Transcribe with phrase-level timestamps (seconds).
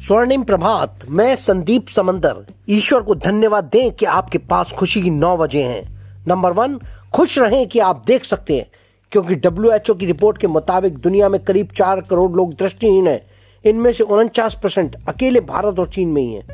[0.00, 5.36] स्वर्णिम प्रभात, मैं संदीप समंदर, ईश्वर को धन्यवाद दें कि आपके पास खुशी की नौ
[5.36, 6.78] वजह हैं। नंबर वन,
[7.14, 8.66] खुश रहें कि आप देख सकते हैं,
[9.12, 13.20] क्योंकि डब्ल्यू की रिपोर्ट के मुताबिक दुनिया में करीब चार करोड़ लोग दृष्टिहीन हैं।
[13.64, 16.44] इनमें से उनचास परसेंट अकेले भारत और चीन में ही है।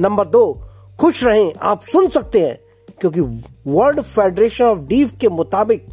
[0.00, 0.62] नंबर दो,
[1.00, 2.58] खुश रहें, आप सुन सकते हैं,
[3.00, 3.20] क्योंकि
[3.70, 5.86] वर्ल्ड फेडरेशन ऑफ़ डीव के मुताबिक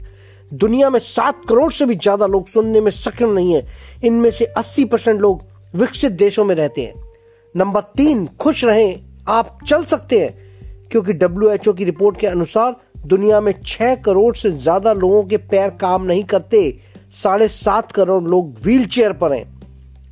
[0.54, 3.68] दुनिया में सात करोड़ से भी ज़्यादा लोग सुनने में सक्षम नहीं है।
[4.04, 5.44] इनमें से अस्सी परसेंट लोग
[5.76, 7.09] विकसित देशों में रहते हैं।
[7.56, 12.76] नंबर तीन, खुश रहें, आप चल सकते हैं, क्योंकि डब्ल्यूएचओ की रिपोर्ट के अनुसार
[13.06, 16.80] दुनिया में छह करोड़ से ज़्यादा लोगों के पैर काम नहीं करते,
[17.24, 19.46] साढ़े सात करोड़ लोग व्हील चेयर पर हैं।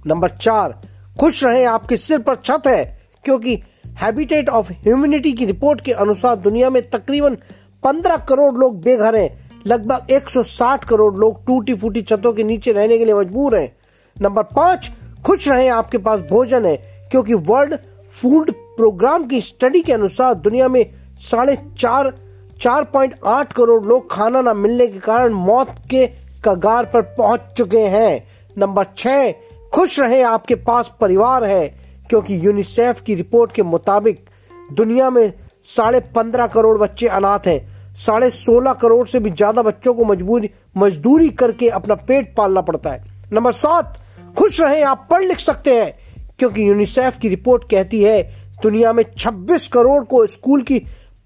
[0.08, 0.82] नंबर चार,
[1.20, 2.84] खुश रहें, आपके सिर पर छत है,
[3.26, 3.55] क्योंकि
[4.02, 7.38] हैबिटेट ऑफ़ ह्यूमिनिटी की रिपोर्ट के अनुसार दुनिया में तकरीबन
[7.84, 9.30] 15 करोड़ लोग बेघर हैं,
[9.68, 13.72] लगभग 160 करोड़ लोग टूटी फूटी छतों के नीचे रहने के लिए मजबूर हैं।
[14.18, 14.91] नंबर पाँच,
[15.26, 17.76] खुश रहें, आपके पास भोजन है क्योंकि वर्ल्ड
[18.22, 20.86] फ़ूड प्रोग्राम की स्टडी के अनुसार दुनिया में
[21.20, 22.13] साढ़े चार
[22.62, 26.08] चार पॉइंट आठ करोड़ लोग खाना न मिलने के कारण मौत के
[26.46, 29.32] कगार पर पहुँच चुके हैं। नंबर छह,
[29.74, 31.68] खुश रहे, आपके पास परिवार है।
[32.10, 34.30] क्योंकि यूनिसेफ की रिपोर्ट के मुताबिक
[34.74, 39.94] दुनिया में साढ़े पंद्रह करोड़ बच्चे अनाथ हैं। साढ़े सोलह करोड़ से भी ज़्यादा बच्चों
[39.94, 43.98] को मजबूरी, मजदूरी करके अपना पेट पालना पड़ता है। नंबर सात,
[44.38, 46.07] खुश रहे, आप पढ़ लिख सकते हैं।
[46.40, 48.21] क्योंकि यूनिसेफ की रिपोर्ट कहती है,
[48.63, 50.79] दुनिया में 26 करोड़ को स्कूल की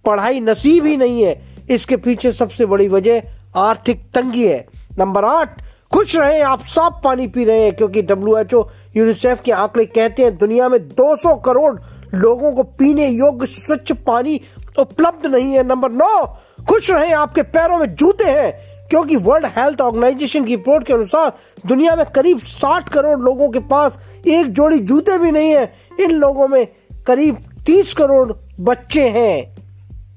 [0.06, 3.22] पढ़ाई नसीब ही नहीं है। इसके पीछे सबसे बड़ी वजह
[3.56, 4.66] आर्थिक तंगी है।
[5.00, 5.62] नंबर आठ,
[5.94, 8.54] खुश रहे, आप साफ़ पानी पी रहे हैं, क्योंकि डब्ल्यू एच
[8.98, 11.80] यूनिसेफ के आंकड़े कहते हैं, दुनिया में 200 करोड़
[12.14, 14.42] लोगों को पीने योग्य स्वच्छ पानी
[14.80, 16.26] उपलब्ध नहीं है। नंबर नौ,
[16.70, 18.52] खुश रहे, आपके पैरों में जूते हैं,
[18.90, 21.34] क्योंकि वर्ल्ड हेल्थ ऑर्गेनाइजेशन की रिपोर्ट के अनुसार
[21.68, 26.12] दुनिया में करीब 60 करोड़ लोगों के पास एक जोड़ी जूते भी नहीं है। इन
[26.12, 26.68] लोगों में
[27.08, 29.56] करीब 30 करोड़ बच्चे हैं।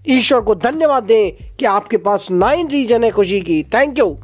[0.08, 4.16] ईश्वर को धन्यवाद दें कि आपके पास नाइन रीजन है खुशी की। Thank you